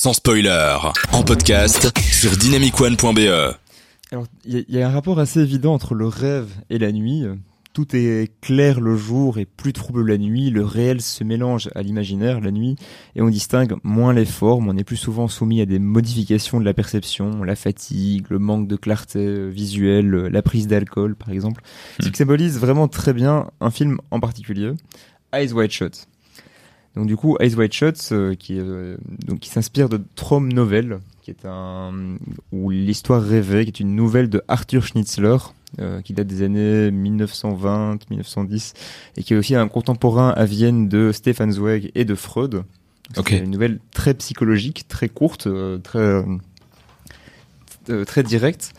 sans 0.00 0.12
spoiler, 0.12 0.76
en 1.12 1.24
podcast 1.24 1.90
sur 1.98 2.36
dynamicone.be. 2.36 3.18
Alors, 4.12 4.26
il 4.44 4.54
y, 4.54 4.58
a- 4.58 4.62
il 4.68 4.74
y 4.76 4.80
a 4.80 4.88
un 4.88 4.92
rapport 4.92 5.18
assez 5.18 5.40
évident 5.40 5.74
entre 5.74 5.94
le 5.96 6.06
rêve 6.06 6.46
et 6.70 6.78
la 6.78 6.92
nuit. 6.92 7.24
Tout 7.72 7.96
est 7.96 8.30
clair 8.40 8.80
le 8.80 8.96
jour 8.96 9.38
et 9.38 9.44
plus 9.44 9.72
trouble 9.72 10.06
la 10.08 10.16
nuit. 10.16 10.50
Le 10.50 10.64
réel 10.64 11.00
se 11.00 11.24
mélange 11.24 11.68
à 11.74 11.82
l'imaginaire 11.82 12.40
la 12.40 12.52
nuit 12.52 12.76
et 13.16 13.22
on 13.22 13.28
distingue 13.28 13.74
moins 13.82 14.12
les 14.12 14.24
formes. 14.24 14.68
On 14.68 14.76
est 14.76 14.84
plus 14.84 14.96
souvent 14.96 15.26
soumis 15.26 15.60
à 15.62 15.66
des 15.66 15.80
modifications 15.80 16.60
de 16.60 16.64
la 16.64 16.74
perception, 16.74 17.42
la 17.42 17.56
fatigue, 17.56 18.26
le 18.30 18.38
manque 18.38 18.68
de 18.68 18.76
clarté 18.76 19.48
visuelle, 19.48 20.10
la 20.10 20.42
prise 20.42 20.68
d'alcool 20.68 21.16
par 21.16 21.30
exemple. 21.30 21.62
Ce 22.00 22.08
qui 22.08 22.16
symbolise 22.16 22.56
vraiment 22.60 22.86
très 22.86 23.12
bien 23.12 23.48
un 23.60 23.70
film 23.72 23.98
en 24.12 24.20
particulier, 24.20 24.70
Eyes 25.32 25.52
Wide 25.52 25.72
Shut. 25.72 26.06
Donc 26.96 27.06
du 27.06 27.16
coup, 27.16 27.36
Eyes 27.40 27.54
Wide 27.54 27.72
Shut, 27.72 28.08
euh, 28.12 28.34
qui, 28.34 28.58
euh, 28.58 28.96
donc, 29.26 29.40
qui 29.40 29.50
s'inspire 29.50 29.88
de 29.88 30.00
Trom 30.16 30.52
Novel, 30.52 30.98
qui 31.22 31.30
est 31.30 31.44
un 31.44 32.16
ou 32.52 32.70
l'histoire 32.70 33.22
rêvée, 33.22 33.64
qui 33.64 33.70
est 33.70 33.80
une 33.80 33.94
nouvelle 33.94 34.28
de 34.28 34.42
Arthur 34.48 34.84
Schnitzler, 34.84 35.36
euh, 35.80 36.00
qui 36.00 36.12
date 36.12 36.26
des 36.26 36.42
années 36.42 36.90
1920-1910, 36.90 38.74
et 39.16 39.22
qui 39.22 39.34
est 39.34 39.36
aussi 39.36 39.54
un 39.54 39.68
contemporain 39.68 40.30
à 40.30 40.44
Vienne 40.44 40.88
de 40.88 41.12
Stefan 41.12 41.52
Zweig 41.52 41.90
et 41.94 42.04
de 42.04 42.14
Freud. 42.14 42.64
C'est 43.14 43.38
une 43.38 43.50
nouvelle 43.50 43.78
très 43.92 44.12
psychologique, 44.14 44.86
très 44.86 45.08
courte, 45.08 45.48
très 45.82 46.22
très 48.04 48.22
directe. 48.22 48.74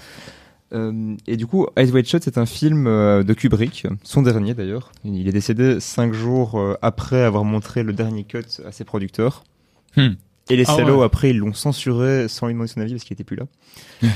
Euh, 0.74 1.16
et 1.26 1.38
du 1.38 1.48
coup, 1.48 1.68
Eyes 1.76 1.92
Wide 1.92 2.06
Shut, 2.06 2.24
c'est 2.24 2.38
un 2.38 2.46
film 2.46 2.88
euh, 2.88 3.24
de 3.24 3.34
Kubrick, 3.34 3.88
son 4.04 4.22
dernier 4.22 4.54
d'ailleurs. 4.54 4.92
Il 5.04 5.28
est 5.28 5.32
décédé 5.32 5.80
cinq 5.80 6.14
jours 6.14 6.60
euh, 6.60 6.76
après 6.82 7.24
avoir 7.24 7.44
montré 7.44 7.84
le 7.84 7.94
dernier 7.94 8.24
cut 8.24 8.46
à 8.66 8.72
ses 8.72 8.84
producteurs. 8.84 9.44
Hmm. 9.98 10.10
Et 10.52 10.56
les 10.56 10.66
Ah 10.68 10.76
salauds, 10.76 11.00
ouais. 11.00 11.06
après, 11.06 11.32
ils 11.32 11.38
l'ont 11.38 11.54
censuré 11.54 12.28
sans 12.28 12.48
lui 12.48 12.54
demander 12.54 12.70
son 12.72 12.82
avis 12.82 12.94
parce 12.94 13.04
qu'il 13.04 13.14
était 13.14 13.24
plus 13.24 13.38
là. 13.38 13.46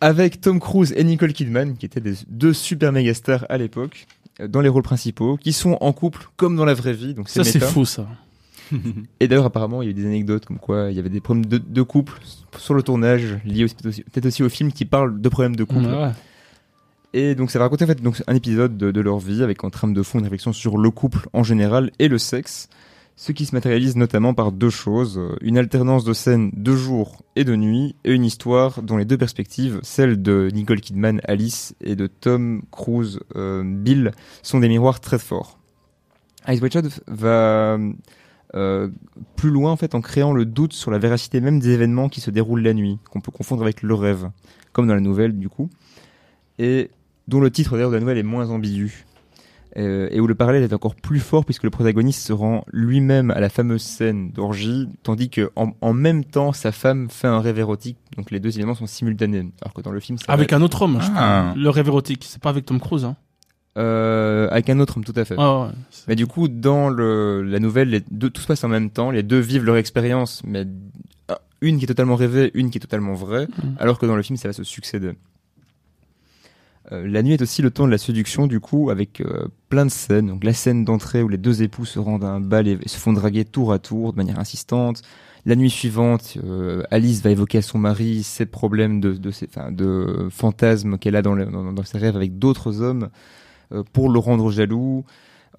Avec 0.00 0.40
Tom 0.40 0.60
Cruise 0.60 0.92
et 0.96 1.04
Nicole 1.04 1.32
Kidman, 1.32 1.76
qui 1.76 1.86
étaient 1.86 2.00
des 2.00 2.14
deux 2.28 2.52
super 2.52 2.92
méga 2.92 3.14
stars 3.14 3.46
à 3.48 3.56
l'époque, 3.56 4.06
dans 4.46 4.60
les 4.60 4.68
rôles 4.68 4.82
principaux, 4.82 5.38
qui 5.38 5.54
sont 5.54 5.78
en 5.80 5.92
couple 5.94 6.28
comme 6.36 6.56
dans 6.56 6.66
la 6.66 6.74
vraie 6.74 6.92
vie. 6.92 7.14
Donc 7.14 7.30
Ça, 7.30 7.44
c'est 7.44 7.60
fou, 7.60 7.86
ça. 7.86 8.06
Et 9.20 9.28
d'ailleurs, 9.28 9.44
apparemment, 9.44 9.82
il 9.82 9.86
y 9.86 9.88
a 9.88 9.90
eu 9.90 9.94
des 9.94 10.06
anecdotes 10.06 10.46
comme 10.46 10.58
quoi 10.58 10.90
il 10.90 10.96
y 10.96 11.00
avait 11.00 11.08
des 11.08 11.20
problèmes 11.20 11.46
de, 11.46 11.58
de 11.58 11.82
couple 11.82 12.20
sur 12.58 12.74
le 12.74 12.82
tournage, 12.82 13.38
liés 13.44 13.66
peut-être 13.66 14.26
aussi, 14.26 14.42
au 14.42 14.48
film 14.48 14.72
qui 14.72 14.84
parle 14.84 15.20
de 15.20 15.28
problèmes 15.28 15.56
de 15.56 15.64
couple. 15.64 15.86
Ouais. 15.86 16.10
Et 17.14 17.36
donc 17.36 17.52
ça 17.52 17.60
va 17.60 17.66
raconter 17.66 17.84
en 17.84 17.86
fait 17.86 18.02
donc 18.02 18.20
un 18.26 18.34
épisode 18.34 18.76
de, 18.76 18.90
de 18.90 19.00
leur 19.00 19.18
vie 19.18 19.44
avec 19.44 19.62
en 19.62 19.70
trame 19.70 19.94
de 19.94 20.02
fond 20.02 20.18
une 20.18 20.24
réflexion 20.24 20.52
sur 20.52 20.76
le 20.76 20.90
couple 20.90 21.28
en 21.32 21.44
général 21.44 21.92
et 22.00 22.08
le 22.08 22.18
sexe, 22.18 22.68
ce 23.14 23.30
qui 23.30 23.46
se 23.46 23.54
matérialise 23.54 23.94
notamment 23.94 24.34
par 24.34 24.50
deux 24.50 24.70
choses 24.70 25.18
euh, 25.18 25.36
une 25.40 25.56
alternance 25.56 26.02
de 26.02 26.12
scènes 26.12 26.50
de 26.52 26.74
jour 26.74 27.22
et 27.36 27.44
de 27.44 27.54
nuit 27.54 27.94
et 28.04 28.12
une 28.12 28.24
histoire 28.24 28.82
dont 28.82 28.96
les 28.96 29.04
deux 29.04 29.16
perspectives, 29.16 29.78
celle 29.84 30.22
de 30.22 30.50
Nicole 30.52 30.80
Kidman 30.80 31.20
Alice 31.22 31.76
et 31.80 31.94
de 31.94 32.08
Tom 32.08 32.62
Cruise 32.72 33.20
euh, 33.36 33.62
Bill, 33.64 34.10
sont 34.42 34.58
des 34.58 34.68
miroirs 34.68 34.98
très 34.98 35.20
forts. 35.20 35.60
Ice 36.48 36.60
Shot 36.60 37.00
va 37.06 37.78
euh, 38.54 38.88
plus 39.36 39.50
loin 39.50 39.72
en 39.72 39.76
fait 39.76 39.94
en 39.94 40.00
créant 40.00 40.32
le 40.32 40.44
doute 40.44 40.72
sur 40.72 40.90
la 40.90 40.98
véracité 40.98 41.40
même 41.40 41.58
des 41.60 41.70
événements 41.70 42.08
qui 42.08 42.20
se 42.20 42.30
déroulent 42.30 42.62
la 42.62 42.74
nuit, 42.74 42.98
qu'on 43.10 43.20
peut 43.20 43.32
confondre 43.32 43.62
avec 43.62 43.82
le 43.82 43.94
rêve, 43.94 44.30
comme 44.72 44.86
dans 44.86 44.94
la 44.94 45.00
nouvelle 45.00 45.38
du 45.38 45.48
coup, 45.48 45.68
et 46.58 46.90
dont 47.28 47.40
le 47.40 47.50
titre 47.50 47.72
d'ailleurs 47.72 47.90
de 47.90 47.94
la 47.96 48.00
nouvelle 48.00 48.18
est 48.18 48.22
moins 48.22 48.50
ambigu. 48.50 49.04
Euh, 49.76 50.06
et 50.12 50.20
où 50.20 50.28
le 50.28 50.36
parallèle 50.36 50.62
est 50.62 50.72
encore 50.72 50.94
plus 50.94 51.18
fort 51.18 51.44
puisque 51.44 51.64
le 51.64 51.70
protagoniste 51.70 52.24
se 52.24 52.32
rend 52.32 52.64
lui-même 52.72 53.32
à 53.32 53.40
la 53.40 53.48
fameuse 53.48 53.82
scène 53.82 54.30
d'orgie, 54.30 54.88
tandis 55.02 55.30
que 55.30 55.50
en, 55.56 55.72
en 55.80 55.92
même 55.92 56.24
temps 56.24 56.52
sa 56.52 56.70
femme 56.70 57.10
fait 57.10 57.26
un 57.26 57.40
rêve 57.40 57.58
érotique, 57.58 57.96
donc 58.16 58.30
les 58.30 58.38
deux 58.38 58.56
éléments 58.56 58.76
sont 58.76 58.86
simultanés. 58.86 59.50
Alors 59.62 59.74
que 59.74 59.80
dans 59.82 59.90
le 59.90 59.98
film, 59.98 60.16
ça 60.16 60.26
va 60.28 60.34
Avec 60.34 60.52
un 60.52 60.62
autre 60.62 60.82
homme, 60.82 60.98
je 61.00 61.08
Ah. 61.16 61.48
crois. 61.50 61.60
Le 61.60 61.70
rêve 61.70 61.88
érotique. 61.88 62.24
C'est 62.24 62.40
pas 62.40 62.50
avec 62.50 62.66
Tom 62.66 62.78
Cruise, 62.78 63.04
hein. 63.04 63.16
Euh, 63.76 64.48
avec 64.50 64.70
un 64.70 64.78
autre 64.80 64.96
homme, 64.96 65.04
tout 65.04 65.12
à 65.16 65.24
fait. 65.24 65.34
Ah 65.38 65.62
ouais. 65.66 65.68
Mais 66.08 66.16
du 66.16 66.26
coup, 66.26 66.48
dans 66.48 66.88
le, 66.88 67.42
la 67.42 67.58
nouvelle, 67.60 67.90
les 67.90 68.02
deux, 68.10 68.30
tout 68.30 68.40
se 68.40 68.46
passe 68.46 68.62
en 68.64 68.68
même 68.68 68.90
temps. 68.90 69.10
Les 69.10 69.22
deux 69.22 69.38
vivent 69.40 69.64
leur 69.64 69.76
expérience, 69.76 70.42
mais 70.46 70.66
une 71.60 71.78
qui 71.78 71.84
est 71.84 71.88
totalement 71.88 72.14
rêvée, 72.16 72.50
une 72.54 72.70
qui 72.70 72.78
est 72.78 72.80
totalement 72.80 73.14
vraie, 73.14 73.46
Mhm. 73.62 73.76
alors 73.78 73.98
que 73.98 74.06
dans 74.06 74.16
le 74.16 74.22
film, 74.22 74.36
ça 74.36 74.48
va 74.48 74.52
se 74.52 74.64
succéder. 74.64 75.12
Euh, 76.92 77.06
la 77.08 77.22
nuit 77.22 77.32
est 77.32 77.42
aussi 77.42 77.62
le 77.62 77.70
temps 77.70 77.86
de 77.86 77.90
la 77.90 77.96
séduction, 77.98 78.46
du 78.46 78.60
coup, 78.60 78.90
avec 78.90 79.20
euh, 79.22 79.46
plein 79.70 79.86
de 79.86 79.90
scènes. 79.90 80.26
Donc 80.26 80.44
la 80.44 80.52
scène 80.52 80.84
d'entrée 80.84 81.22
où 81.22 81.28
les 81.28 81.38
deux 81.38 81.62
époux 81.62 81.86
se 81.86 81.98
rendent 81.98 82.24
à 82.24 82.28
un 82.28 82.40
bal 82.40 82.68
et, 82.68 82.78
et 82.82 82.88
se 82.88 82.98
font 82.98 83.12
draguer 83.14 83.44
tour 83.46 83.72
à 83.72 83.78
tour 83.78 84.12
de 84.12 84.18
manière 84.18 84.38
insistante. 84.38 85.00
La 85.46 85.56
nuit 85.56 85.70
suivante, 85.70 86.36
euh, 86.44 86.82
Alice 86.90 87.22
va 87.22 87.30
évoquer 87.30 87.58
à 87.58 87.62
son 87.62 87.78
mari 87.78 88.22
ses 88.22 88.44
problèmes 88.46 89.00
de, 89.00 89.12
de, 89.12 89.30
ses- 89.30 89.48
de 89.70 90.28
fantasmes 90.30 90.98
qu'elle 90.98 91.16
a 91.16 91.22
dans, 91.22 91.34
le- 91.34 91.46
dans, 91.46 91.72
dans 91.72 91.84
ses 91.84 91.98
rêves 91.98 92.16
avec 92.16 92.38
d'autres 92.38 92.82
hommes 92.82 93.08
pour 93.92 94.08
le 94.10 94.18
rendre 94.18 94.50
jaloux. 94.50 95.04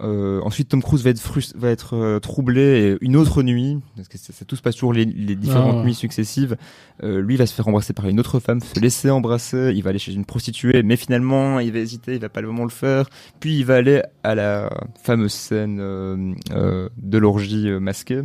Euh, 0.02 0.42
ensuite, 0.42 0.68
Tom 0.68 0.82
Cruise 0.82 1.02
va 1.02 1.08
être, 1.08 1.22
va 1.56 1.70
être 1.70 1.94
euh, 1.96 2.18
troublé 2.18 2.60
et 2.60 2.96
une 3.04 3.16
autre 3.16 3.42
nuit, 3.42 3.78
parce 3.96 4.08
que 4.08 4.18
ça, 4.18 4.30
ça 4.34 4.44
tout 4.44 4.54
se 4.54 4.60
passe 4.60 4.74
toujours 4.74 4.92
les, 4.92 5.06
les 5.06 5.34
différentes 5.36 5.70
Ah 5.72 5.78
ouais. 5.78 5.84
nuits 5.84 5.94
successives. 5.94 6.58
Euh, 7.02 7.22
lui 7.22 7.36
va 7.36 7.46
se 7.46 7.54
faire 7.54 7.66
embrasser 7.66 7.94
par 7.94 8.06
une 8.06 8.20
autre 8.20 8.38
femme, 8.38 8.60
se 8.60 8.78
laisser 8.78 9.08
embrasser. 9.08 9.72
Il 9.74 9.82
va 9.82 9.88
aller 9.88 9.98
chez 9.98 10.12
une 10.12 10.26
prostituée, 10.26 10.82
mais 10.82 10.96
finalement, 10.96 11.60
il 11.60 11.72
va 11.72 11.78
hésiter, 11.78 12.12
il 12.12 12.20
va 12.20 12.28
pas 12.28 12.42
vraiment 12.42 12.64
le 12.64 12.68
faire. 12.70 13.08
Puis 13.40 13.56
il 13.56 13.64
va 13.64 13.76
aller 13.76 14.02
à 14.22 14.34
la 14.34 14.68
fameuse 15.02 15.32
scène 15.32 15.78
euh, 15.80 16.34
euh, 16.52 16.90
de 16.98 17.16
l'orgie 17.16 17.70
euh, 17.70 17.80
masquée. 17.80 18.20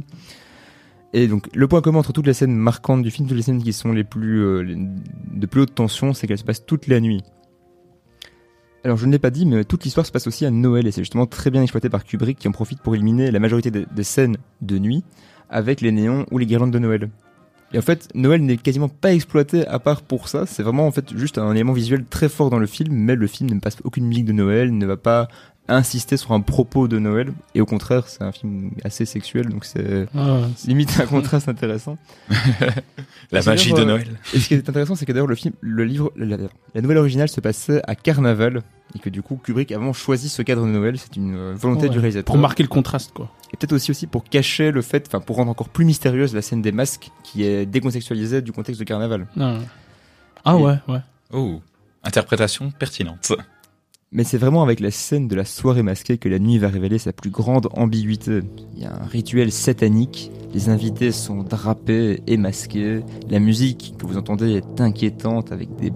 Et 1.13 1.28
donc, 1.28 1.48
le 1.53 1.68
point 1.69 1.80
commun 1.81 2.00
entre 2.00 2.12
toutes 2.12 2.28
les 2.28 2.34
scènes 2.34 2.56
marquantes 2.56 3.02
du 3.02 3.12
film, 3.12 3.30
toutes 3.30 3.38
les 3.38 3.44
scènes 3.44 3.63
qui 3.63 3.72
sont 3.72 3.94
les 3.94 4.03
plus 4.03 4.44
euh, 4.44 4.59
les- 4.62 4.75
de 4.78 5.46
plus 5.46 5.62
haute 5.62 5.74
tension, 5.75 6.13
c'est 6.13 6.28
qu'elles 6.28 6.38
se 6.38 6.44
passent 6.44 6.66
toute 6.66 6.88
la 6.88 7.00
nuit. 7.00 7.22
Alors 8.84 8.97
je 8.97 9.06
ne 9.06 9.12
l'ai 9.12 9.19
pas 9.19 9.30
dit, 9.30 9.46
mais 9.46 9.64
toute 9.64 9.84
l'histoire 9.84 10.06
se 10.06 10.12
passe 10.12 10.25
aussi 10.25 10.44
à 10.46 10.50
Noël 10.50 10.88
et 10.88 10.92
c'est 10.92 11.02
justement 11.02 11.28
très 11.28 11.52
bien 11.52 11.62
exploité 11.62 11.88
par 11.88 12.03
Kubrick 12.03 12.40
qui 12.40 12.47
en 12.47 12.52
profite 12.52 12.81
pour 12.81 12.96
éliminer 12.96 13.30
la 13.30 13.40
majorité 13.40 13.69
des, 13.69 14.03
scènes 14.03 14.38
de 14.62 14.80
nuit 14.80 15.03
avec 15.52 15.81
les 15.81 15.92
néons 15.92 16.25
ou 16.31 16.40
les 16.40 16.47
guirlandes 16.47 16.72
de 16.72 16.80
Noël. 16.80 17.09
Et 17.74 17.78
en 17.78 17.81
fait, 17.81 18.09
Noël 18.16 18.44
n'est 18.44 18.58
quasiment 18.58 18.90
pas 18.90 19.14
exploité 19.14 19.66
à 19.68 19.80
part 19.80 20.02
pour 20.02 20.28
ça. 20.28 20.46
C'est 20.46 20.64
vraiment 20.64 20.88
en 20.88 20.92
fait 20.92 21.16
juste 21.16 21.38
un 21.38 21.52
élément 21.53 21.74
visuel 21.74 22.06
très 22.06 22.28
fort 22.28 22.50
dans 22.50 22.59
le 22.59 22.66
film, 22.66 22.94
mais 22.94 23.16
le 23.16 23.28
film 23.28 23.52
ne 23.52 23.59
passe 23.59 23.78
aucune 23.84 24.08
musique 24.08 24.25
de 24.25 24.34
Noël, 24.34 24.75
ne 24.75 24.86
va 24.86 24.98
pas 24.98 25.28
insister 25.76 26.18
sur 26.18 26.32
un 26.32 26.42
propos 26.42 26.88
de 26.88 27.00
Noël. 27.00 27.34
Et 27.56 27.62
au 27.62 27.66
contraire, 27.66 28.08
c'est 28.08 28.22
un 28.24 28.32
film 28.32 28.72
assez 28.84 29.06
sexuel, 29.06 29.50
donc 29.50 29.66
c'est 29.66 30.08
Ah 30.18 30.40
limite 30.66 31.00
un 31.00 31.06
contraste 31.06 31.48
intéressant. 31.50 31.98
La 33.32 33.42
magie 33.44 33.74
de 33.74 33.84
Noël. 33.84 34.08
Et 34.34 34.40
ce 34.40 34.48
qui 34.48 34.54
est 34.56 34.68
intéressant, 34.70 34.96
c'est 34.96 35.06
que 35.06 35.12
d'ailleurs 35.12 35.28
le 35.28 35.36
film, 35.36 35.54
le 35.62 35.84
livre, 35.86 36.12
la, 36.16 36.38
la 36.76 36.81
nouvelle 36.81 36.98
originale 36.98 37.30
se 37.30 37.40
passait 37.42 37.81
à 37.88 37.96
Carnaval 37.96 38.62
et 38.96 39.00
que 39.00 39.10
du 39.10 39.22
coup 39.22 39.38
Kubrick 39.42 39.72
a 39.72 39.78
vraiment 39.78 39.94
choisi 39.94 40.28
ce 40.28 40.42
cadre 40.42 40.64
de 40.66 40.68
Noël. 40.72 40.98
C'est 40.98 41.16
une 41.16 41.36
euh, 41.36 41.54
volonté 41.56 41.84
Ouais. 41.84 41.90
du 41.90 42.00
réalisateur. 42.00 42.26
Pour 42.26 42.38
marquer 42.38 42.64
le 42.64 42.70
contraste, 42.70 43.12
quoi. 43.14 43.31
Et 43.54 43.58
peut-être 43.58 43.74
aussi 43.74 43.92
aussi 43.92 44.08
pour 44.08 44.24
cacher 44.26 44.72
le 44.72 44.81
fait, 44.81 45.06
enfin 45.08 45.20
pour 45.22 45.38
rendre 45.38 45.52
encore 45.52 45.70
plus 45.70 45.86
mystérieuse 45.86 46.34
la 46.36 46.42
scène 46.42 46.62
des 46.62 46.72
masques 46.72 47.10
qui 47.24 47.44
est 47.44 47.66
décontextualisée 47.66 48.42
du 48.42 48.52
contexte 48.52 48.80
de 48.80 48.86
Carnaval. 48.86 49.28
Ah, 49.40 49.54
ouais. 49.54 49.60
Ah 50.44 50.56
Et- 50.58 50.62
ouais, 50.62 50.76
ouais. 50.90 51.00
Oh, 51.34 51.62
interprétation 52.04 52.72
pertinente. 52.72 53.31
Mais 54.14 54.26
c'est 54.26 54.38
vraiment 54.38 54.62
avec 54.62 54.82
la 54.82 54.92
scène 54.92 55.30
de 55.30 55.36
la 55.38 55.46
soirée 55.46 55.84
masquée 55.84 56.18
que 56.18 56.28
la 56.28 56.38
nuit 56.38 56.58
va 56.58 56.68
révéler 56.68 56.98
sa 56.98 57.14
plus 57.14 57.30
grande 57.30 57.70
ambiguïté. 57.72 58.42
Il 58.76 58.84
y 58.84 58.86
a 58.86 58.94
un 58.94 59.06
rituel 59.06 59.54
satanique, 59.54 60.34
les 60.54 60.68
invités 60.68 61.14
sont 61.14 61.44
drapés 61.44 62.22
et 62.28 62.36
masqués, 62.36 63.06
la 63.30 63.40
musique 63.40 63.96
que 63.98 64.06
vous 64.06 64.18
entendez 64.18 64.56
est 64.56 64.82
inquiétante 64.82 65.54
avec 65.54 65.78
des 65.78 65.94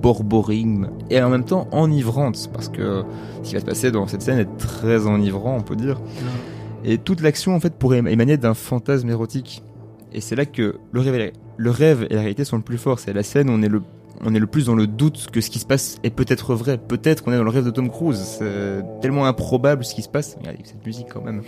borborigmes 0.00 0.90
et 1.10 1.20
en 1.20 1.28
même 1.28 1.44
temps 1.44 1.66
enivrante 1.72 2.48
parce 2.52 2.68
que 2.68 3.02
ce 3.42 3.48
qui 3.48 3.54
va 3.54 3.60
se 3.60 3.66
passer 3.66 3.90
dans 3.90 4.06
cette 4.06 4.22
scène 4.22 4.38
est 4.38 4.56
très 4.56 5.08
enivrant 5.08 5.56
on 5.56 5.62
peut 5.62 5.74
dire. 5.74 6.00
Et 6.84 6.98
toute 6.98 7.20
l'action 7.20 7.56
en 7.56 7.58
fait 7.58 7.74
pourrait 7.74 7.98
émaner 7.98 8.36
d'un 8.36 8.54
fantasme 8.54 9.10
érotique. 9.10 9.64
Et 10.12 10.20
c'est 10.20 10.36
là 10.36 10.46
que 10.46 10.76
le 10.92 11.00
rêve, 11.00 11.32
le 11.56 11.70
rêve 11.70 12.06
et 12.10 12.14
la 12.14 12.20
réalité 12.20 12.44
sont 12.44 12.58
le 12.58 12.62
plus 12.62 12.78
forts. 12.78 13.00
C'est 13.00 13.12
la 13.12 13.24
scène 13.24 13.50
où 13.50 13.54
on 13.54 13.62
est 13.62 13.68
le 13.68 13.82
on 14.22 14.34
est 14.34 14.38
le 14.38 14.46
plus 14.46 14.66
dans 14.66 14.74
le 14.74 14.86
doute 14.86 15.28
que 15.32 15.40
ce 15.40 15.50
qui 15.50 15.58
se 15.58 15.66
passe 15.66 15.98
est 16.02 16.10
peut-être 16.10 16.54
vrai. 16.54 16.78
Peut-être 16.78 17.22
qu'on 17.24 17.32
est 17.32 17.36
dans 17.36 17.44
le 17.44 17.50
rêve 17.50 17.64
de 17.64 17.70
Tom 17.70 17.90
Cruise. 17.90 18.18
C'est 18.18 18.82
tellement 19.00 19.26
improbable 19.26 19.84
ce 19.84 19.94
qui 19.94 20.02
se 20.02 20.08
passe. 20.08 20.36
Regardez 20.38 20.60
cette 20.64 20.84
musique 20.84 21.06
quand 21.12 21.22
même. 21.22 21.42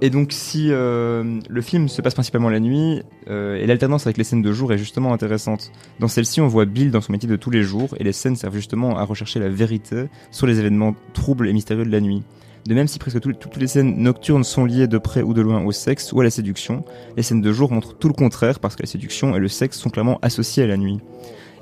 Et 0.00 0.10
donc 0.10 0.32
si 0.32 0.68
euh, 0.70 1.40
le 1.48 1.60
film 1.60 1.88
se 1.88 2.00
passe 2.02 2.14
principalement 2.14 2.50
la 2.50 2.60
nuit, 2.60 3.02
euh, 3.28 3.56
et 3.56 3.66
l'alternance 3.66 4.06
avec 4.06 4.16
les 4.16 4.22
scènes 4.22 4.42
de 4.42 4.52
jour 4.52 4.72
est 4.72 4.78
justement 4.78 5.12
intéressante. 5.12 5.72
Dans 5.98 6.06
celle-ci, 6.06 6.40
on 6.40 6.46
voit 6.46 6.66
Bill 6.66 6.92
dans 6.92 7.00
son 7.00 7.10
métier 7.10 7.28
de 7.28 7.34
tous 7.34 7.50
les 7.50 7.64
jours, 7.64 7.88
et 7.98 8.04
les 8.04 8.12
scènes 8.12 8.36
servent 8.36 8.54
justement 8.54 8.96
à 8.96 9.02
rechercher 9.02 9.40
la 9.40 9.48
vérité 9.48 10.04
sur 10.30 10.46
les 10.46 10.60
événements 10.60 10.94
troubles 11.14 11.48
et 11.48 11.52
mystérieux 11.52 11.84
de 11.84 11.90
la 11.90 12.00
nuit. 12.00 12.22
De 12.68 12.74
même 12.74 12.86
si 12.86 12.98
presque 12.98 13.18
tout- 13.20 13.32
toutes 13.32 13.56
les 13.56 13.66
scènes 13.66 13.96
nocturnes 13.96 14.44
sont 14.44 14.66
liées 14.66 14.86
de 14.86 14.98
près 14.98 15.22
ou 15.22 15.32
de 15.32 15.40
loin 15.40 15.64
au 15.64 15.72
sexe 15.72 16.12
ou 16.12 16.20
à 16.20 16.24
la 16.24 16.28
séduction, 16.30 16.84
les 17.16 17.22
scènes 17.22 17.40
de 17.40 17.50
jour 17.52 17.72
montrent 17.72 17.96
tout 17.96 18.08
le 18.08 18.14
contraire 18.14 18.60
parce 18.60 18.76
que 18.76 18.82
la 18.82 18.86
séduction 18.88 19.34
et 19.34 19.38
le 19.38 19.48
sexe 19.48 19.78
sont 19.78 19.88
clairement 19.88 20.18
associés 20.20 20.62
à 20.64 20.66
la 20.66 20.76
nuit. 20.76 20.98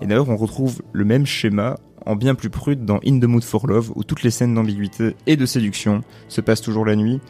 Et 0.03 0.07
d'ailleurs, 0.07 0.29
on 0.29 0.37
retrouve 0.37 0.83
le 0.93 1.05
même 1.05 1.25
schéma 1.25 1.79
en 2.05 2.17
bien 2.17 2.35
plus 2.35 2.51
prude 2.51 2.85
dans 2.85 2.99
In 3.07 3.21
the 3.21 3.25
Mood 3.25 3.45
for 3.45 3.67
Love 3.69 3.93
où 3.95 4.03
toutes 4.03 4.25
les 4.25 4.31
scènes 4.33 4.55
d'ambiguïté 4.55 5.15
et 5.29 5.37
de 5.37 5.47
séduction 5.47 6.03
se 6.29 6.41
passent 6.41 6.61
toujours 6.61 6.85
la 6.85 6.97
nuit, 6.97 7.21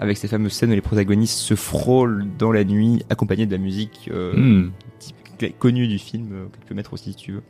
avec 0.00 0.16
ces 0.16 0.28
fameuses 0.28 0.52
scènes 0.52 0.70
où 0.70 0.74
les 0.74 0.80
protagonistes 0.80 1.38
se 1.38 1.54
frôlent 1.54 2.24
dans 2.38 2.52
la 2.52 2.64
nuit, 2.64 3.02
accompagnés 3.10 3.44
de 3.46 3.52
la 3.52 3.58
musique 3.58 4.08
euh, 4.12 4.32
Hmm. 4.34 4.70
connue 5.58 5.86
du 5.88 5.98
film, 5.98 6.28
euh, 6.32 6.44
que 6.46 6.58
tu 6.58 6.66
peux 6.68 6.74
mettre 6.74 6.94
aussi 6.94 7.10
si 7.10 7.16
tu 7.16 7.32
veux. 7.32 7.42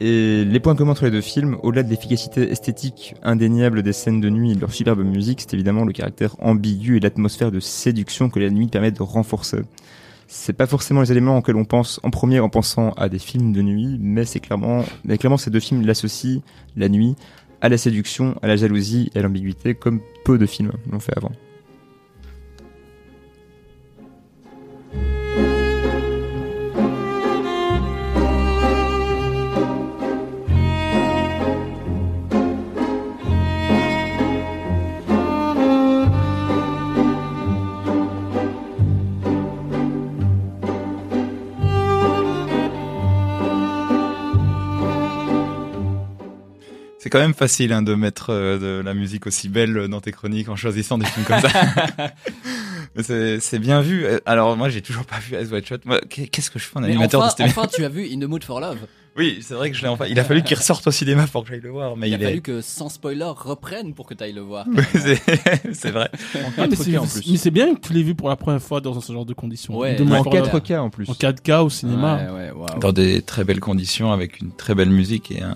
Et 0.00 0.44
les 0.44 0.60
points 0.60 0.76
communs 0.76 0.92
entre 0.92 1.06
les 1.06 1.10
deux 1.10 1.20
films, 1.20 1.56
au-delà 1.62 1.82
de 1.82 1.90
l'efficacité 1.90 2.52
esthétique 2.52 3.16
indéniable 3.24 3.82
des 3.82 3.92
scènes 3.92 4.20
de 4.20 4.30
nuit 4.30 4.52
et 4.52 4.54
de 4.54 4.60
leur 4.60 4.72
superbe 4.72 5.02
musique, 5.02 5.40
c'est 5.40 5.54
évidemment 5.54 5.84
le 5.84 5.92
caractère 5.92 6.36
ambigu 6.38 6.96
et 6.96 7.00
l'atmosphère 7.00 7.50
de 7.50 7.58
séduction 7.58 8.30
que 8.30 8.38
la 8.38 8.50
nuit 8.50 8.68
permet 8.68 8.92
de 8.92 9.02
renforcer. 9.02 9.58
C'est 10.28 10.52
pas 10.52 10.66
forcément 10.66 11.00
les 11.00 11.10
éléments 11.10 11.38
auxquels 11.38 11.56
on 11.56 11.64
pense 11.64 11.98
en 12.04 12.10
premier 12.10 12.38
en 12.38 12.48
pensant 12.48 12.90
à 12.92 13.08
des 13.08 13.18
films 13.18 13.52
de 13.52 13.62
nuit, 13.62 13.98
mais 14.00 14.24
c'est 14.24 14.40
clairement, 14.40 14.84
mais 15.04 15.18
clairement 15.18 15.38
ces 15.38 15.50
deux 15.50 15.58
films 15.58 15.84
l'associent, 15.84 16.42
la 16.76 16.88
nuit, 16.88 17.16
à 17.60 17.68
la 17.68 17.78
séduction, 17.78 18.36
à 18.42 18.46
la 18.46 18.54
jalousie 18.54 19.10
et 19.14 19.18
à 19.18 19.22
l'ambiguïté, 19.22 19.74
comme 19.74 20.00
peu 20.24 20.38
de 20.38 20.46
films 20.46 20.72
l'ont 20.92 21.00
fait 21.00 21.16
avant. 21.16 21.32
C'est 47.08 47.10
quand 47.12 47.20
même 47.20 47.32
facile 47.32 47.72
hein, 47.72 47.80
de 47.80 47.94
mettre 47.94 48.26
euh, 48.34 48.58
de 48.58 48.82
la 48.84 48.92
musique 48.92 49.26
aussi 49.26 49.48
belle 49.48 49.88
dans 49.88 50.02
tes 50.02 50.12
chroniques 50.12 50.50
en 50.50 50.56
choisissant 50.56 50.98
des 50.98 51.06
films 51.06 51.24
comme 51.24 51.40
ça. 51.40 51.48
C'est 53.40 53.58
bien 53.58 53.80
vu. 53.80 54.04
Euh, 54.04 54.18
Alors 54.26 54.54
moi 54.58 54.68
j'ai 54.68 54.82
toujours 54.82 55.06
pas 55.06 55.16
vu 55.18 55.34
Eyes 55.34 55.46
Wide 55.50 55.64
Shut. 55.64 55.86
Moi, 55.86 56.00
qu'est- 56.10 56.26
Qu'est-ce 56.26 56.50
que 56.50 56.58
je 56.58 56.64
fais 56.66 56.76
en 56.78 56.82
animateur 56.82 57.22
enfin, 57.22 57.28
de 57.44 57.48
cette 57.48 57.58
enfin, 57.58 57.66
tu 57.66 57.82
as 57.82 57.88
vu 57.88 58.06
In 58.12 58.18
the 58.20 58.24
Mood 58.28 58.44
for 58.44 58.60
Love. 58.60 58.76
Oui, 59.16 59.38
c'est 59.40 59.54
vrai 59.54 59.70
que 59.70 59.76
je 59.76 59.80
l'ai 59.82 59.88
enfin. 59.88 60.04
Il 60.06 60.20
a 60.20 60.24
fallu 60.24 60.42
qu'il 60.42 60.56
ressorte 60.58 60.86
au 60.86 60.90
cinéma 60.90 61.26
pour 61.26 61.42
que 61.44 61.48
j'aille 61.48 61.60
le 61.62 61.70
voir, 61.70 61.96
mais 61.96 62.08
Il 62.08 62.12
il, 62.12 62.14
a 62.16 62.18
fallu 62.26 62.36
est. 62.36 62.40
que 62.40 62.60
sans 62.60 62.90
spoiler 62.90 63.24
reprenne 63.24 63.94
pour 63.94 64.06
que 64.06 64.12
tu 64.12 64.22
ailles 64.22 64.32
le 64.34 64.42
voir. 64.42 64.66
c'est 64.92 65.18
c'est 65.72 65.90
vrai. 65.90 66.10
Ah, 66.34 66.38
mais 66.58 66.66
4K 66.66 66.76
c'est 66.76 66.98
en 66.98 67.06
plus. 67.06 67.30
mais 67.30 67.36
c'est 67.38 67.50
bien 67.50 67.74
que 67.74 67.80
tu 67.80 67.94
l'aies 67.94 68.02
vu 68.02 68.14
pour 68.14 68.28
la 68.28 68.36
première 68.36 68.60
fois 68.62 68.80
dans 68.82 69.00
ce 69.00 69.12
genre 69.12 69.24
de 69.24 69.32
conditions. 69.34 69.76
Ouais. 69.78 69.94
De 69.96 70.02
Ouais, 70.02 70.08
moins 70.10 70.18
En 70.18 70.22
pour 70.24 70.34
la- 70.34 70.42
4K 70.42 70.78
en 70.78 70.90
plus. 70.90 71.08
en 71.08 71.14
4K 71.14 71.62
au 71.64 71.70
cinéma. 71.70 72.16
Ouais, 72.16 72.30
ouais, 72.32 72.50
waouh. 72.52 72.78
Dans 72.80 72.92
des 72.92 73.22
très 73.22 73.44
belles 73.44 73.60
conditions, 73.60 74.12
avec 74.12 74.40
une 74.40 74.52
très 74.54 74.74
belle 74.74 74.90
musique 74.90 75.30
et 75.32 75.42
un 75.42 75.54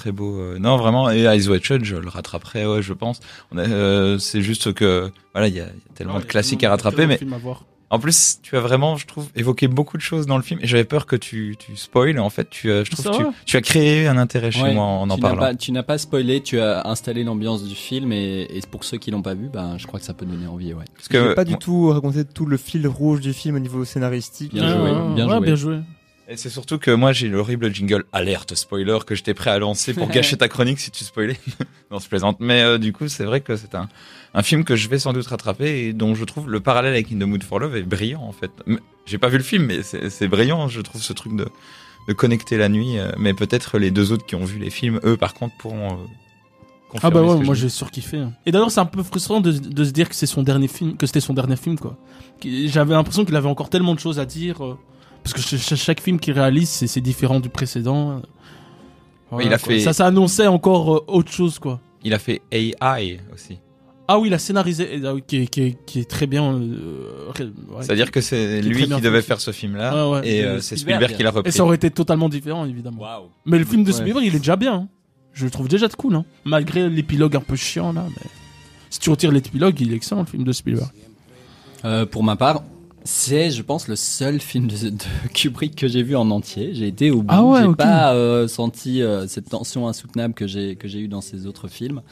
très 0.00 0.12
beau. 0.12 0.38
euh, 0.40 0.58
Non, 0.58 0.76
vraiment. 0.76 1.10
Et 1.10 1.24
Eyes 1.24 1.48
Wide 1.48 1.62
Shut, 1.64 1.84
je 1.84 1.96
le 1.96 2.08
rattraperai, 2.08 2.66
ouais, 2.66 2.82
je 2.82 2.92
pense. 2.92 3.20
On 3.52 3.58
a, 3.58 3.62
euh, 3.68 4.18
c'est 4.18 4.40
juste 4.42 4.72
que 4.72 5.10
voilà, 5.34 5.48
il 5.48 5.54
y 5.54 5.60
a, 5.60 5.64
il 5.64 5.68
y 5.68 5.70
a 5.70 5.94
tellement 5.94 6.14
Ouais, 6.14 6.20
de 6.20 6.24
classiques 6.26 6.62
il 6.62 6.64
y 6.64 6.66
a 6.66 6.72
à 6.72 6.76
tellement 6.76 6.90
rattraper, 6.90 7.06
mais 7.06 7.18
films 7.18 7.32
à 7.34 7.38
voir. 7.38 7.64
En 7.92 7.98
plus, 7.98 8.38
tu 8.40 8.56
as 8.56 8.60
vraiment, 8.60 8.96
je 8.96 9.04
trouve, 9.04 9.28
évoqué 9.34 9.66
beaucoup 9.66 9.96
de 9.96 10.02
choses 10.02 10.24
dans 10.26 10.36
le 10.36 10.44
film 10.44 10.60
et 10.62 10.66
j'avais 10.68 10.84
peur 10.84 11.06
que 11.06 11.16
tu, 11.16 11.56
tu 11.58 11.74
spoil. 11.76 12.20
En 12.20 12.30
fait, 12.30 12.48
tu, 12.48 12.70
as- 12.70 12.84
je 12.84 12.90
trouve 12.92 13.10
tu, 13.16 13.24
tu 13.46 13.56
as 13.56 13.60
créé 13.62 14.06
un 14.06 14.16
intérêt 14.16 14.52
chez 14.52 14.62
Ouais, 14.62 14.74
moi 14.74 14.84
en 14.84 15.10
en 15.10 15.18
parlant. 15.18 15.38
pas, 15.40 15.54
tu 15.56 15.72
n'as 15.72 15.82
pas 15.82 15.98
spoilé, 15.98 16.40
tu 16.40 16.60
as 16.60 16.86
installé 16.88 17.24
l'ambiance 17.24 17.64
du 17.64 17.74
film 17.74 18.12
et, 18.12 18.42
et 18.42 18.60
pour 18.70 18.84
ceux 18.84 18.96
qui 18.98 19.10
l'ont 19.10 19.22
pas 19.22 19.34
vu, 19.34 19.48
ben, 19.52 19.74
je 19.76 19.88
crois 19.88 19.98
que 19.98 20.06
ça 20.06 20.14
peut 20.14 20.24
donner 20.24 20.46
envie, 20.46 20.72
ouais. 20.72 20.84
Parce 20.94 21.08
que 21.08 21.34
pas 21.34 21.44
du 21.44 21.56
tout 21.56 21.88
raconter 21.90 22.24
tout 22.24 22.46
le 22.46 22.56
fil 22.58 22.86
rouge 22.86 23.20
du 23.20 23.32
film 23.32 23.56
au 23.56 23.58
niveau 23.58 23.84
scénaristique. 23.84 24.54
Bien 24.54 24.68
joué, 24.68 24.82
Ouais, 24.92 25.14
bien 25.16 25.26
ouais, 25.28 25.36
joué. 25.38 25.46
bien 25.46 25.56
joué. 25.56 25.78
Et 26.30 26.36
c'est 26.36 26.48
surtout 26.48 26.78
que 26.78 26.90
moi 26.92 27.12
j'ai 27.12 27.28
l'horrible 27.28 27.74
jingle 27.74 28.04
alerte 28.12 28.54
spoiler 28.54 28.98
que 29.06 29.14
j'étais 29.14 29.34
prêt 29.34 29.50
à 29.50 29.58
lancer 29.58 29.92
pour 29.94 30.08
gâcher 30.14 30.36
ta 30.36 30.48
chronique 30.48 30.78
si 30.78 30.90
tu 30.90 31.04
spoilais. 31.04 31.38
non, 31.90 31.98
je 31.98 32.08
plaisante. 32.08 32.36
Mais 32.40 32.62
euh, 32.62 32.78
du 32.78 32.92
coup, 32.92 33.08
c'est 33.08 33.24
vrai 33.24 33.40
que 33.40 33.56
c'est 33.56 33.74
un, 33.74 33.88
un 34.34 34.42
film 34.42 34.64
que 34.64 34.76
je 34.76 34.88
vais 34.88 34.98
sans 34.98 35.12
doute 35.12 35.26
rattraper 35.26 35.86
et 35.86 35.92
dont 35.92 36.14
je 36.14 36.24
trouve 36.24 36.48
le 36.48 36.60
parallèle 36.60 36.92
avec 36.92 37.10
In 37.12 37.18
the 37.18 37.22
Mood 37.24 37.42
for 37.42 37.58
Love 37.58 37.76
est 37.76 37.82
brillant 37.82 38.22
en 38.22 38.32
fait. 38.32 38.50
J'ai 39.06 39.18
pas 39.18 39.28
vu 39.28 39.38
le 39.38 39.44
film, 39.44 39.66
mais 39.66 39.82
c'est 39.82 40.28
brillant. 40.28 40.68
Je 40.68 40.80
trouve 40.80 41.02
ce 41.02 41.12
truc 41.12 41.34
de, 41.34 41.48
de 42.08 42.12
connecter 42.12 42.56
la 42.56 42.68
nuit. 42.68 42.98
euh, 42.98 43.10
Mais 43.18 43.34
peut-être 43.34 43.78
les 43.78 43.90
deux 43.90 44.12
autres 44.12 44.24
qui 44.24 44.36
ont 44.36 44.44
vu 44.44 44.58
les 44.60 44.70
films, 44.70 45.00
eux 45.04 45.16
par 45.16 45.34
contre, 45.34 45.56
pourront. 45.58 45.94
euh, 45.94 46.98
Ah 47.02 47.10
bah 47.10 47.22
ouais, 47.22 47.40
moi 47.40 47.54
j'ai 47.54 47.68
surkiffé. 47.68 48.18
hein. 48.18 48.32
Et 48.46 48.52
d'ailleurs, 48.52 48.70
c'est 48.70 48.80
un 48.80 48.86
peu 48.86 49.02
frustrant 49.02 49.40
de, 49.40 49.50
de 49.52 49.84
se 49.84 49.90
dire 49.90 50.08
que 50.08 50.14
c'est 50.14 50.26
son 50.26 50.42
dernier 50.44 50.68
film, 50.68 50.96
que 50.96 51.06
c'était 51.06 51.20
son 51.20 51.34
dernier 51.34 51.56
film 51.56 51.76
quoi. 51.78 51.96
J'avais 52.66 52.94
l'impression 52.94 53.24
qu'il 53.24 53.34
avait 53.36 53.48
encore 53.48 53.68
tellement 53.70 53.94
de 53.94 54.00
choses 54.00 54.18
à 54.20 54.26
dire 54.26 54.64
euh, 54.64 54.78
parce 55.22 55.34
que 55.34 55.40
ch- 55.40 55.60
ch- 55.60 55.80
chaque 55.80 56.00
film 56.00 56.18
qu'il 56.18 56.32
réalise, 56.34 56.68
c'est 56.68 57.00
différent 57.00 57.40
du 57.40 57.48
précédent. 57.48 58.22
Voilà, 59.30 59.46
il 59.46 59.52
a 59.54 59.58
quoi. 59.58 59.72
fait- 59.74 59.80
ça, 59.80 59.92
ça 59.92 60.06
annonçait 60.06 60.46
encore 60.46 60.96
euh, 60.96 61.04
autre 61.06 61.30
chose 61.32 61.58
quoi. 61.58 61.80
Il 62.02 62.14
a 62.14 62.18
fait 62.18 62.40
AI 62.50 63.20
aussi. 63.32 63.58
Ah 64.08 64.18
oui, 64.18 64.26
il 64.26 64.34
a 64.34 64.40
scénarisé, 64.40 64.96
et, 64.96 65.06
ah 65.06 65.14
qui, 65.24 65.36
est, 65.42 65.46
qui, 65.46 65.62
est, 65.62 65.76
qui 65.86 66.00
est 66.00 66.10
très 66.10 66.26
bien. 66.26 66.52
euh, 66.52 67.30
ouais. 67.38 67.82
C'est-à-dire 67.82 68.10
que 68.10 68.20
c'est 68.20 68.58
est 68.58 68.62
lui 68.62 68.84
qui 68.88 69.00
devait 69.00 69.22
faire 69.22 69.40
ce 69.40 69.52
film-là 69.52 70.08
ouais. 70.10 70.28
et 70.28 70.42
euh, 70.44 70.60
c'est 70.60 70.76
Spielberg. 70.76 71.04
Spielberg 71.04 71.16
qui 71.16 71.22
l'a 71.22 71.28
Et 71.28 71.32
repris. 71.32 71.52
ça 71.52 71.62
aurait 71.64 71.76
été 71.76 71.90
totalement 71.92 72.28
différent 72.28 72.64
évidemment. 72.64 73.00
Mais 73.46 73.58
le 73.60 73.64
film 73.64 73.84
de 73.84 73.90
Ouais. 73.92 73.96
Spielberg, 73.96 74.24
il 74.26 74.34
est 74.34 74.38
déjà 74.40 74.56
bien. 74.56 74.74
hein. 74.74 74.88
Je 75.32 75.44
le 75.44 75.50
trouve 75.52 75.68
déjà 75.68 75.86
de 75.86 75.94
cool, 75.94 76.16
hein. 76.16 76.24
malgré 76.44 76.88
l'épilogue 76.90 77.36
un 77.36 77.40
peu 77.40 77.54
chiant 77.54 77.92
là. 77.92 78.04
Mais 78.08 78.26
si 78.90 78.98
tu 78.98 79.10
retires 79.10 79.30
l'épilogue, 79.30 79.80
il 79.80 79.92
est 79.92 79.96
excellent 79.96 80.22
le 80.22 80.26
film 80.26 80.42
de 80.42 80.50
Spielberg. 80.52 80.90
Euh, 81.84 82.04
pour 82.04 82.24
ma 82.24 82.34
part, 82.34 82.64
c'est, 83.04 83.50
je 83.50 83.62
pense, 83.62 83.88
le 83.88 83.96
seul 83.96 84.40
film 84.40 84.66
de, 84.66 84.90
de 84.90 85.04
Kubrick 85.34 85.74
que 85.76 85.88
j'ai 85.88 86.02
vu 86.02 86.16
en 86.16 86.30
entier. 86.30 86.74
J'ai 86.74 86.86
été 86.86 87.10
au 87.10 87.22
bout. 87.22 87.26
Ah 87.28 87.42
ouais, 87.44 87.62
j'ai 87.62 87.74
pas 87.74 88.14
euh, 88.14 88.48
senti 88.48 89.02
euh, 89.02 89.26
cette 89.26 89.48
tension 89.48 89.88
insoutenable 89.88 90.34
que 90.34 90.46
j'ai 90.46 90.76
que 90.76 90.88
j'ai 90.88 91.00
eu 91.00 91.08
dans 91.08 91.20
ces 91.20 91.46
autres 91.46 91.68
films. 91.68 92.02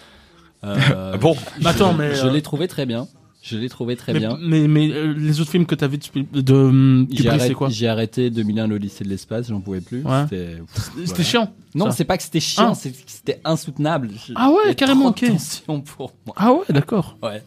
Euh, 0.64 1.16
Bon, 1.20 1.36
Mais 1.60 1.68
attends, 1.68 1.92
je, 1.92 1.98
mais, 1.98 2.14
je 2.14 2.26
euh, 2.26 2.30
l'ai 2.32 2.42
trouvé 2.42 2.68
très 2.68 2.86
bien. 2.86 3.06
Je 3.50 3.56
l'ai 3.58 3.68
trouvé 3.68 3.96
très 3.96 4.12
mais, 4.12 4.18
bien. 4.18 4.36
Mais, 4.40 4.68
mais 4.68 4.90
euh, 4.92 5.14
les 5.16 5.40
autres 5.40 5.50
films 5.50 5.64
que 5.66 5.74
t'as 5.74 5.86
vu 5.86 5.98
de, 5.98 6.04
Spiel- 6.04 6.26
de 6.32 7.06
J'ai 7.10 7.16
Kubrick, 7.16 7.22
c'est 7.22 7.28
arrêté, 7.28 7.54
quoi? 7.54 7.68
j'ai 7.70 7.88
arrêté 7.88 8.30
2001 8.30 8.66
l'Odyssée 8.66 9.04
de 9.04 9.08
l'espace, 9.08 9.48
j'en 9.48 9.60
pouvais 9.60 9.80
plus. 9.80 10.02
Ouais. 10.02 10.24
C'était 10.28 10.58
voilà. 11.06 11.24
chiant. 11.24 11.52
Non, 11.74 11.90
c'est 11.90 12.04
pas 12.04 12.16
que 12.16 12.22
c'était 12.22 12.40
chiant, 12.40 12.70
Ah. 12.72 12.74
c'est 12.74 12.90
que 12.90 12.96
c'était 13.06 13.40
insoutenable. 13.44 14.10
Ah 14.34 14.50
ouais, 14.50 14.74
carrément, 14.74 15.06
de 15.06 15.10
ok. 15.10 15.26
tension 15.26 15.80
pour 15.80 16.12
moi. 16.26 16.34
Ah 16.38 16.52
ouais, 16.52 16.64
d'accord. 16.70 17.16
Ouais. 17.22 17.42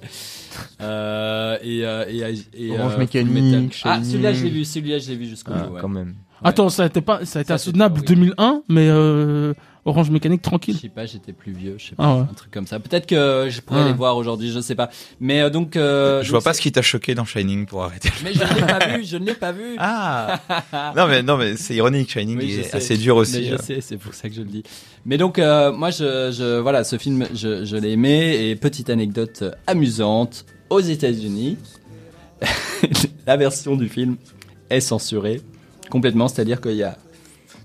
Euh, 0.82 1.58
et, 1.64 1.86
euh, 1.86 2.06
et, 2.10 2.66
et, 2.68 2.72
Orange 2.78 2.94
euh, 2.94 2.98
Mécanique, 2.98 3.32
Full 3.34 3.42
Metal. 3.44 3.70
Ah, 3.84 4.04
celui-là, 4.04 4.34
je 4.34 4.44
l'ai 4.44 4.50
vu, 4.50 4.66
celui-là, 4.66 5.00
je 5.00 5.10
l'ai 5.10 5.16
vu 5.16 5.26
jusqu'au 5.26 5.52
Ah, 5.56 5.64
bout. 5.64 5.74
ouais. 5.76 5.82
quand 5.82 5.90
même. 5.90 6.08
Ouais. 6.10 6.50
Attends, 6.50 6.70
ça 6.70 6.84
a 6.84 6.86
été 6.88 7.02
pas, 7.02 7.24
ça 7.26 7.40
a 7.40 7.42
été 7.44 7.50
Ça, 7.50 7.54
insoutenable 7.56 8.02
c'est- 8.06 8.10
oui. 8.10 8.16
2001, 8.16 8.64
mais 8.68 8.88
euh, 8.90 9.54
Orange 9.84 10.12
Mécanique 10.12 10.44
tranquille. 10.44 10.76
Je 10.76 10.82
sais 10.82 10.90
pas, 10.90 11.08
j'étais 11.08 11.34
plus 11.34 11.54
vieux, 11.54 11.76
je 11.80 11.88
sais 11.90 11.96
pas, 11.96 12.04
Ah 12.04 12.16
ouais. 12.18 12.22
un 12.30 12.34
truc 12.36 12.52
comme 12.52 12.68
ça. 12.68 12.80
Peut-être 12.80 13.08
que 13.08 13.48
je 13.50 13.62
pourrais 13.62 13.82
Ah. 13.82 13.88
les 13.88 13.94
voir 13.94 14.16
aujourd'hui, 14.16 14.52
je 14.52 14.60
sais 14.60 14.76
pas. 14.76 14.92
Mais 15.20 15.42
euh, 15.42 15.50
donc, 15.50 15.76
euh, 15.76 16.22
je 16.22 16.28
donc 16.28 16.32
vois 16.32 16.42
pas 16.44 16.54
ce 16.54 16.62
qui 16.62 16.72
t'a 16.72 16.84
choqué 16.84 17.16
dans 17.16 17.26
Shining 17.26 17.66
pour 17.66 17.84
arrêter. 17.84 18.10
Mais 18.24 18.32
je 18.34 18.44
ne 18.44 18.54
l'ai 18.60 18.62
pas 18.68 18.88
vu, 18.98 19.04
je 19.04 19.18
ne 19.18 19.26
l'ai 19.26 19.34
pas 19.34 19.52
vu. 19.52 19.76
Ah 19.80 20.40
Non 20.96 21.08
mais 21.08 21.24
non 21.24 21.36
mais 21.38 21.58
c'est 21.58 21.74
ironique, 21.74 22.12
Shining 22.12 22.38
Oui, 22.38 22.52
est 22.60 22.64
sais. 22.64 22.76
assez 22.78 22.96
dur 22.98 23.16
Mais 23.16 23.22
aussi. 23.22 23.46
je 23.48 23.56
euh. 23.56 23.58
sais, 23.58 23.82
c'est 23.82 23.98
pour 23.98 24.14
ça 24.14 24.30
que 24.30 24.36
je 24.36 24.42
le 24.42 24.48
dis. 24.50 24.62
Mais 25.06 25.18
donc, 25.18 25.40
euh, 25.40 25.72
moi, 25.72 25.90
je, 25.90 26.32
je, 26.32 26.60
voilà, 26.60 26.84
ce 26.84 26.98
film, 27.00 27.26
je, 27.34 27.66
je 27.66 27.76
l'ai 27.76 27.92
aimé. 27.94 28.50
Et 28.52 28.56
petite 28.56 28.92
anecdote 28.92 29.44
amusante, 29.66 30.46
aux 30.70 30.80
États-Unis, 30.80 31.58
la 33.28 33.38
version 33.38 33.76
du 33.76 33.90
film 33.90 34.18
est 34.70 34.80
censurée 34.80 35.42
complètement. 35.90 36.28
C'est-à-dire 36.28 36.62
qu'il 36.62 36.76
y 36.76 36.84
a 36.84 36.98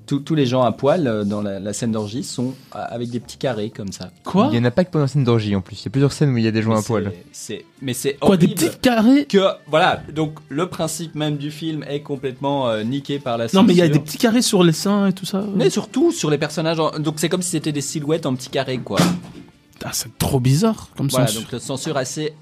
tous 0.07 0.21
tous 0.21 0.35
les 0.35 0.47
gens 0.47 0.63
à 0.63 0.73
poil 0.73 1.07
euh, 1.07 1.25
dans 1.25 1.43
la, 1.43 1.59
la 1.61 1.73
scène 1.73 1.93
d'orgie 1.93 2.23
sont 2.25 2.55
euh, 2.75 2.79
avec 2.89 3.11
des 3.11 3.21
petits 3.21 3.37
carrés 3.37 3.71
comme 3.71 3.93
ça. 3.93 4.11
Quoi 4.25 4.49
Il 4.53 4.57
y 4.57 4.61
en 4.61 4.65
a 4.65 4.71
pas 4.71 4.85
que 4.85 4.91
pendant 4.91 5.05
la 5.05 5.09
scène 5.09 5.25
d'orgie 5.25 5.55
en 5.57 5.61
plus. 5.61 5.81
Il 5.83 5.85
y 5.87 5.89
a 5.89 5.91
plusieurs 5.91 6.13
scènes 6.13 6.31
où 6.33 6.39
il 6.39 6.45
y 6.45 6.49
a 6.49 6.51
des 6.53 6.63
gens 6.63 6.71
Mais 6.73 6.79
à 6.79 6.83
poil. 6.83 7.13
c'est- 7.33 7.57
C'est, 7.57 7.65
mais 7.83 7.93
c'est 7.93 8.15
Quoi, 8.15 8.37
des 8.37 8.47
horrible. 8.47 8.61
petits 8.61 8.79
carrés 8.79 9.25
que 9.27 9.45
voilà 9.69 10.03
donc 10.15 10.39
le 10.49 10.69
principe 10.69 11.15
même 11.15 11.37
du 11.37 11.51
film 11.51 11.85
est 11.89 12.01
complètement 12.01 12.69
euh, 12.69 12.83
niqué 12.85 13.19
par 13.19 13.37
la 13.39 13.47
Non, 13.53 13.63
mais 13.63 13.73
il 13.75 13.79
y 13.79 13.83
a 13.83 13.89
des 13.89 13.99
petits 13.99 14.19
carrés 14.19 14.43
sur 14.43 14.63
les 14.65 14.73
seins 14.73 15.09
et 15.09 15.13
tout 15.13 15.27
ça. 15.27 15.45
mais 15.55 15.69
surtout 15.71 16.13
sur 16.13 16.31
les 16.31 16.39
personnages 16.39 16.79
en- 16.81 16.99
donc 16.99 17.15
c'est 17.19 17.29
comme 17.29 17.43
si 17.43 17.51
c'était 17.51 17.73
des 17.73 17.81
silhouettes 17.81 18.27
en 18.27 18.35
petits 18.35 18.49
carrés 18.51 18.79
quoi 18.79 18.99
Ah, 19.85 19.91
c'est 19.93 20.17
trop 20.19 20.41
bizarre 20.41 20.89
comme 20.97 21.09
voilà 21.09 21.27
censure. 21.27 21.43
donc 21.43 21.53
la 21.53 21.61
censure 21.61 21.97
assez 21.97 22.33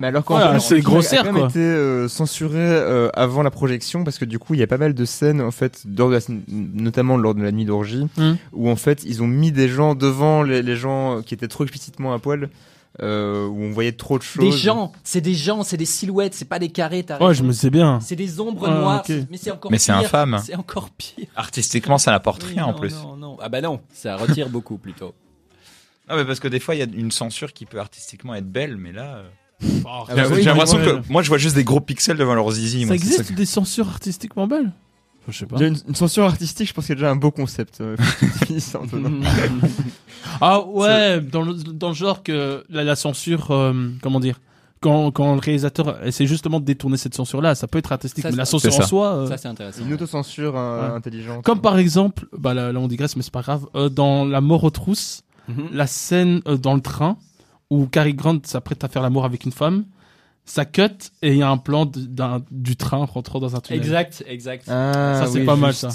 Mais 0.00 0.06
alors 0.06 0.24
quand 0.24 0.34
Voilà, 0.36 0.60
c'est 0.60 0.80
grossière, 0.80 1.22
a 1.22 1.24
quand 1.24 1.30
quoi. 1.32 1.40
même 1.40 1.50
été 1.50 1.58
euh, 1.58 2.06
censuré 2.06 2.56
euh, 2.60 3.08
avant 3.14 3.42
la 3.42 3.50
projection 3.50 4.04
parce 4.04 4.16
que 4.18 4.24
du 4.24 4.38
coup 4.38 4.54
il 4.54 4.60
y 4.60 4.62
a 4.62 4.66
pas 4.68 4.78
mal 4.78 4.94
de 4.94 5.04
scènes 5.04 5.40
en 5.40 5.50
fait, 5.50 5.82
lors 5.96 6.08
de 6.08 6.14
la 6.14 6.20
scène- 6.20 6.42
notamment 6.48 7.16
lors 7.16 7.34
de 7.34 7.42
la 7.42 7.50
nuit 7.50 7.64
d'orgie, 7.64 8.06
Hmm. 8.16 8.34
où 8.52 8.70
en 8.70 8.76
fait 8.76 9.02
ils 9.04 9.22
ont 9.22 9.26
mis 9.26 9.50
des 9.50 9.68
gens 9.68 9.94
devant 9.96 10.42
les, 10.44 10.62
les 10.62 10.76
gens 10.76 11.22
qui 11.22 11.34
étaient 11.34 11.48
trop 11.48 11.64
explicitement 11.64 12.12
à 12.14 12.20
poil, 12.20 12.48
euh, 13.02 13.46
où 13.48 13.60
on 13.62 13.70
voyait 13.72 13.90
trop 13.92 14.18
de 14.18 14.22
choses. 14.22 14.44
des 14.44 14.52
gens 14.52 14.92
c'est 15.02 15.20
des 15.20 15.34
gens 15.34 15.62
c'est 15.64 15.76
des 15.76 15.84
silhouettes 15.84 16.34
c'est 16.34 16.48
pas 16.48 16.58
des 16.60 16.68
carrés 16.70 17.02
t'as 17.02 17.18
Ouais, 17.18 17.26
raison. 17.28 17.42
je 17.42 17.48
me 17.48 17.52
sais 17.52 17.70
bien. 17.70 17.98
c'est 18.00 18.16
des 18.16 18.38
ombres 18.40 18.66
Ah, 18.68 18.78
noires 18.78 19.04
mais 19.30 19.36
c'est 19.36 19.50
encore 19.50 19.70
Mais 19.72 19.78
c'est 19.78 19.92
infâme. 19.92 20.40
c'est 20.44 20.54
encore 20.54 20.90
pire 20.90 21.26
Artistiquement, 21.36 21.98
ça 21.98 22.12
n'apporte 22.12 22.44
rien 22.44 22.64
en 22.66 22.72
plus. 22.74 22.94
non 22.94 23.16
non 23.16 23.36
ah 23.40 23.48
bah 23.48 23.60
non 23.60 23.80
ça 23.92 24.16
retire 24.16 24.48
beaucoup 24.48 24.78
plutôt 24.78 25.12
Non 26.08 26.14
mais 26.16 26.24
parce 26.24 26.38
que 26.40 26.48
des 26.48 26.60
fois 26.60 26.76
il 26.76 26.78
y 26.78 26.82
a 26.82 26.86
une 26.92 27.10
censure 27.10 27.52
qui 27.52 27.66
peut 27.66 27.78
artistiquement 27.80 28.34
être 28.36 28.48
belle, 28.50 28.76
mais 28.76 28.92
là. 28.92 29.22
Ah, 29.60 30.04
bah 30.08 30.14
j'ai 30.16 30.22
oui, 30.26 30.36
j'ai 30.36 30.42
l'impression 30.44 30.78
que 30.78 31.12
moi 31.12 31.22
je 31.22 31.28
vois 31.28 31.38
juste 31.38 31.56
des 31.56 31.64
gros 31.64 31.80
pixels 31.80 32.16
devant 32.16 32.34
leur 32.34 32.50
zizi. 32.52 32.80
Ça 32.82 32.86
moi, 32.86 32.94
existe 32.94 33.18
ça 33.18 33.24
que- 33.24 33.32
des 33.32 33.46
censures 33.46 33.88
artistiquement 33.88 34.46
belles 34.46 34.70
Je 35.28 35.36
sais 35.38 35.46
pas. 35.46 35.56
Il 35.56 35.62
y 35.62 35.64
a 35.64 35.68
une, 35.68 35.76
une 35.88 35.94
censure 35.94 36.24
artistique, 36.24 36.68
je 36.68 36.72
pense 36.74 36.86
qu'il 36.86 36.92
y 36.94 36.98
a 36.98 37.00
déjà 37.00 37.10
un 37.10 37.16
beau 37.16 37.30
concept. 37.30 37.80
euh. 37.80 37.96
Ah 40.40 40.60
ouais, 40.66 41.20
dans 41.20 41.42
le, 41.42 41.54
dans 41.54 41.88
le 41.88 41.94
genre 41.94 42.22
que 42.22 42.64
la, 42.70 42.84
la 42.84 42.96
censure, 42.96 43.50
euh, 43.50 43.72
comment 44.02 44.20
dire, 44.20 44.40
quand, 44.80 45.10
quand 45.10 45.34
le 45.34 45.40
réalisateur 45.40 46.04
essaie 46.06 46.26
justement 46.26 46.60
de 46.60 46.64
détourner 46.64 46.96
cette 46.96 47.14
censure-là, 47.14 47.54
ça 47.54 47.66
peut 47.66 47.78
être 47.78 47.90
artistique, 47.92 48.22
Ça, 48.22 48.30
mais 48.30 48.36
la 48.36 48.44
censure 48.44 48.72
en 48.74 48.80
ça. 48.80 48.86
soi. 48.86 49.06
euh, 49.16 49.26
Ça, 49.26 49.36
c'est 49.38 49.48
intéressant. 49.48 49.82
Une 49.84 49.92
autocensure 49.92 50.56
euh, 50.56 50.88
Ouais. 50.90 50.94
intelligente. 50.96 51.44
Comme 51.44 51.60
par 51.60 51.78
exemple, 51.78 52.26
bah 52.36 52.54
là, 52.54 52.72
là 52.72 52.78
on 52.78 52.86
digresse, 52.88 53.16
mais 53.16 53.22
c'est 53.22 53.32
pas 53.32 53.42
grave. 53.42 53.66
euh, 53.74 53.88
dans 53.88 54.24
La 54.24 54.40
mort 54.40 54.62
aux 54.64 54.70
trousses, 54.70 55.22
Mhm. 55.48 55.68
la 55.72 55.86
scène 55.86 56.42
euh, 56.46 56.56
dans 56.56 56.74
le 56.74 56.80
train 56.82 57.16
où 57.70 57.86
Cary 57.86 58.14
Grant 58.14 58.38
s'apprête 58.44 58.82
à 58.84 58.88
faire 58.88 59.02
l'amour 59.02 59.24
avec 59.24 59.44
une 59.44 59.52
femme, 59.52 59.84
ça 60.44 60.64
cut 60.64 60.82
et 61.22 61.32
il 61.32 61.36
y 61.36 61.42
a 61.42 61.50
un 61.50 61.58
plan 61.58 61.84
d'un 61.86 62.42
du 62.50 62.76
train 62.76 63.04
rentrant 63.04 63.38
dans 63.40 63.54
un 63.56 63.60
tunnel. 63.60 63.80
Exact, 63.82 64.24
exact. 64.26 64.64
Ah, 64.68 65.14
Ça, 65.20 65.26
c'est 65.26 65.40
oui, 65.40 65.44
pas 65.46 65.56
mal, 65.56 65.74
ça. 65.74 65.88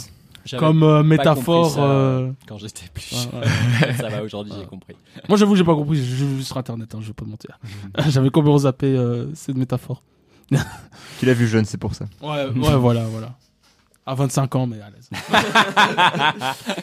Comme 0.57 0.83
euh, 0.83 1.03
métaphore. 1.03 1.75
euh, 1.79 2.29
Quand 2.47 2.57
j'étais 2.57 2.85
plus 2.93 3.11
ouais, 3.13 3.19
jeune. 3.31 3.41
ouais. 3.41 3.93
ça 3.95 4.09
va, 4.09 4.21
aujourd'hui, 4.23 4.53
j'ai 4.59 4.65
compris. 4.65 4.93
Moi, 5.29 5.37
j'avoue, 5.37 5.55
j'ai 5.55 5.63
pas 5.63 5.73
compris. 5.73 5.97
J'ai 5.97 6.17
j'ai 6.17 6.25
vu 6.25 6.43
sur 6.43 6.57
internet, 6.57 6.93
hein, 6.93 6.99
je 7.01 7.07
vais 7.07 7.13
pas 7.13 7.23
mentir. 7.25 7.57
J'avais 8.09 8.29
complètement 8.29 8.57
zappé 8.57 8.87
euh, 8.87 9.33
cette 9.33 9.55
métaphore. 9.55 10.03
Tu 11.19 11.25
l'as 11.25 11.33
vu 11.33 11.47
jeune, 11.47 11.63
c'est 11.65 11.77
pour 11.77 11.95
ça. 11.95 12.05
Ouais, 12.21 12.45
ouais, 12.47 12.75
voilà, 12.75 13.05
voilà. 13.05 13.37
À 14.05 14.15
25 14.15 14.55
ans, 14.57 14.67
mais 14.67 14.77
à 14.81 14.89
l'aise. 14.89 15.09